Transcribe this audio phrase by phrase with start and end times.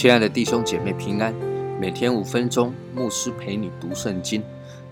[0.00, 1.34] 亲爱的弟兄姐妹平安，
[1.78, 4.42] 每天五分钟，牧师陪你读圣经。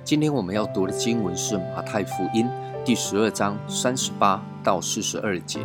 [0.05, 2.47] 今天我们要读的经文是马太福音
[2.85, 5.61] 第十二章三十八到四十二节。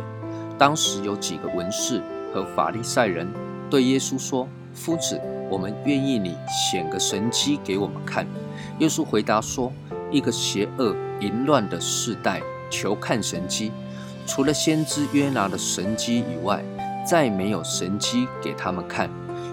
[0.56, 2.00] 当时有几个文士
[2.32, 3.30] 和法利赛人
[3.68, 8.26] 对耶稣说：“夫子，我们愿意你显个神迹给我们看。”
[8.80, 9.72] 耶稣回答说
[10.10, 13.70] ：“一个邪恶淫乱的世代求看神迹，
[14.26, 16.62] 除了先知约拿的神迹以外，
[17.06, 19.08] 再没有神迹给他们看。”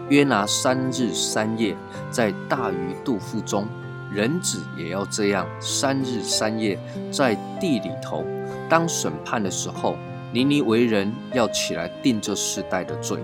[0.09, 1.73] 约拿三日三夜
[2.09, 3.65] 在大鱼肚腹中，
[4.11, 6.77] 人子也要这样三日三夜
[7.09, 8.25] 在地里头。
[8.67, 9.95] 当审判的时候，
[10.33, 13.19] 尼尼为人要起来定这世代的罪，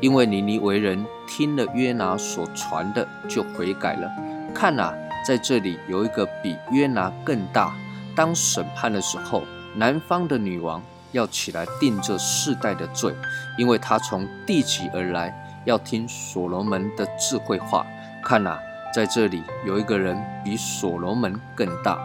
[0.00, 4.10] 因为尼尼为人听了约拿所传的就悔改了。
[4.54, 4.94] 看啊，
[5.26, 7.72] 在这里有一个比约拿更大。
[8.14, 9.42] 当审判的时候，
[9.74, 13.14] 南方的女王要起来定这世代的罪，
[13.56, 15.34] 因为她从地极而来。
[15.66, 17.86] 要听所罗门的智慧话。
[18.24, 18.58] 看呐，
[18.94, 21.98] 在这里有一个人比所罗门更大。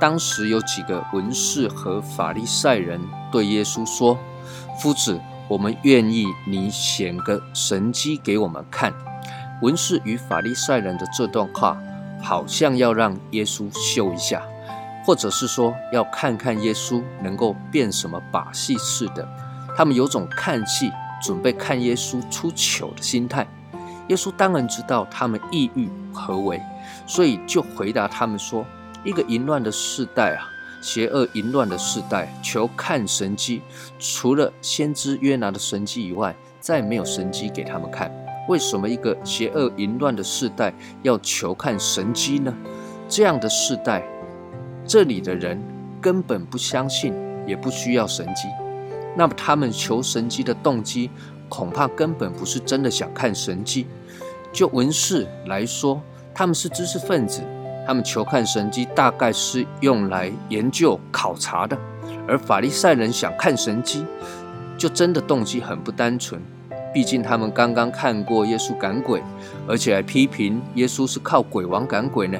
[0.00, 3.00] 当时有几个文士和法利赛人
[3.32, 4.18] 对耶稣说
[4.80, 8.92] ：“夫子，我们愿意你显个神迹给我们看。”
[9.62, 11.76] 文士与法利赛人的这段话，
[12.22, 14.42] 好像要让耶稣秀一下，
[15.04, 19.28] 或者是说要看看耶稣能够变什么把戏似的。
[19.76, 20.90] 他们有种看戏。
[21.20, 23.44] 准备看耶稣出糗的心态，
[24.06, 26.62] 耶稣当然知道他们意欲何为，
[27.08, 28.64] 所以就回答他们说
[29.04, 30.48] ：“一个淫乱的世代啊，
[30.80, 33.62] 邪恶淫乱的世代，求看神迹，
[33.98, 38.12] 除了先知约拿的神迹以外，再没有神迹给他们看。
[38.48, 42.54] 为什么一个邪恶淫乱的世代要求看神迹呢？
[43.08, 44.02] 这样的世代，
[44.86, 45.62] 这里的人
[46.00, 47.14] 根本不相信，
[47.46, 48.48] 也不需要神迹。”
[49.16, 51.10] 那么他们求神迹的动机，
[51.48, 53.86] 恐怕根本不是真的想看神迹。
[54.52, 56.00] 就文士来说，
[56.34, 57.42] 他们是知识分子，
[57.88, 61.74] 他们求看神迹，大概是用来研究考察的；
[62.28, 64.04] 而法利赛人想看神迹，
[64.76, 66.38] 就真的动机很不单纯。
[66.92, 69.22] 毕竟他们刚刚看过耶稣赶鬼，
[69.66, 72.38] 而且还批评耶稣是靠鬼王赶鬼呢。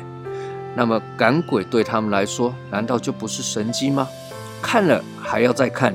[0.77, 4.07] 那么赶鬼对他们来说，难道就不是神迹吗？
[4.61, 5.95] 看了还要再看。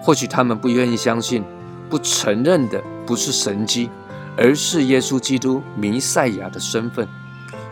[0.00, 1.42] 或许他们不愿意相信，
[1.88, 3.90] 不承认的不是神迹，
[4.36, 7.08] 而是耶稣基督弥赛亚的身份。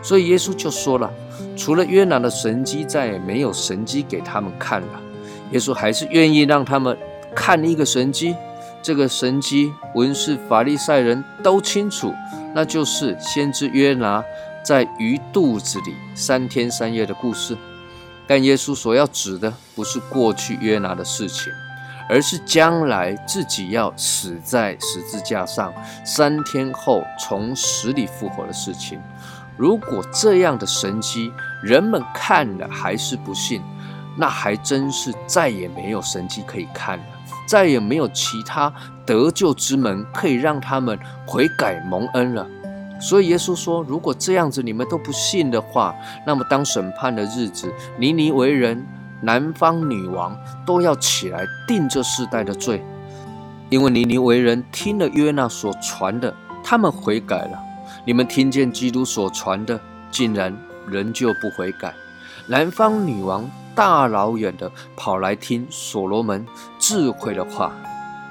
[0.01, 1.11] 所以耶稣就说了
[1.57, 5.01] ：“除了约拿的神迹，再也没有神迹给他们看了。”
[5.51, 6.97] 耶稣还是愿意让他们
[7.35, 8.35] 看一个神迹。
[8.81, 12.13] 这个神迹，文士、法利赛人都清楚，
[12.55, 14.23] 那就是先知约拿
[14.63, 17.57] 在鱼肚子里三天三夜的故事。
[18.25, 21.51] 但耶稣所要指的，不是过去约拿的事情。
[22.09, 25.71] 而是将来自己要死在十字架上，
[26.03, 28.99] 三天后从死里复活的事情。
[29.55, 31.31] 如果这样的神迹
[31.61, 33.61] 人们看了还是不信，
[34.17, 37.05] 那还真是再也没有神迹可以看了，
[37.47, 38.73] 再也没有其他
[39.05, 42.47] 得救之门可以让他们悔改蒙恩了。
[42.99, 48.85] 所以耶稣说：“如果这样子你们都不信的话，那么当审判的日子，尼尼为人。”
[49.21, 52.83] 南方女王都要起来定这世代的罪，
[53.69, 57.59] 因为尼尼为人听了约纳所传的，他们悔改了。
[58.05, 60.55] 你们听见基督所传的，竟然
[60.87, 61.93] 仍旧不悔改。
[62.47, 66.45] 南方女王大老远的跑来听所罗门
[66.79, 67.73] 智慧的话，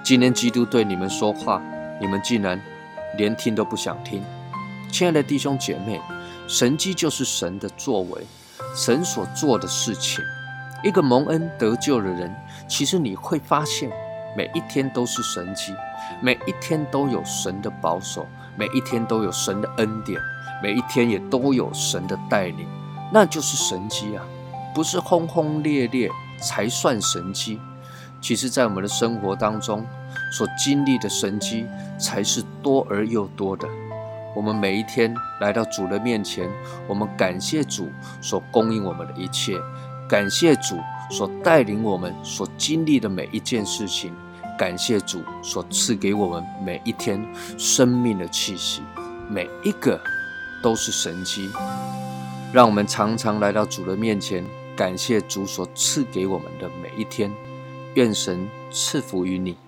[0.03, 1.63] 今天基督对你们说话，
[2.01, 2.61] 你们竟然
[3.17, 4.23] 连听都不想听。
[4.91, 6.01] 亲爱的弟兄姐妹，
[6.49, 8.27] 神迹就是神的作为，
[8.75, 10.25] 神所做的事情。
[10.85, 12.35] 一个蒙恩得救的人，
[12.69, 13.91] 其实你会发现，
[14.37, 15.75] 每一天都是神迹，
[16.21, 20.21] 每一天都有神的保守，每一天都有神的恩典，
[20.63, 22.69] 每一天也都有神的带领，
[23.13, 24.25] 那就是神迹啊！
[24.75, 26.09] 不是轰轰烈烈
[26.41, 27.61] 才算神迹，
[28.21, 29.85] 其实，在我们的生活当中
[30.31, 31.67] 所经历的神迹，
[31.99, 33.67] 才是多而又多的。
[34.37, 36.49] 我们每一天来到主的面前，
[36.87, 39.59] 我们感谢主所供应我们的一切。
[40.09, 40.79] 感谢主
[41.11, 44.11] 所带领我们所经历的每一件事情，
[44.59, 47.23] 感谢主所赐给我们每一天
[47.59, 48.81] 生命的气息，
[49.29, 50.01] 每一个
[50.63, 51.51] 都是神迹。
[52.55, 54.43] 让我们常常来到主的面前，
[54.75, 57.31] 感谢主所赐给我们的每一天。
[57.95, 59.68] 愿神赐福于你。